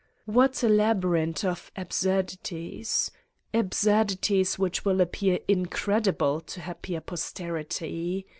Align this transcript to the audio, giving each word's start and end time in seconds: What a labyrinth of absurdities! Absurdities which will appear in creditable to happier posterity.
What 0.25 0.63
a 0.63 0.67
labyrinth 0.67 1.45
of 1.45 1.71
absurdities! 1.75 3.11
Absurdities 3.53 4.57
which 4.57 4.83
will 4.83 4.99
appear 4.99 5.37
in 5.47 5.67
creditable 5.67 6.39
to 6.41 6.61
happier 6.61 7.01
posterity. 7.01 8.25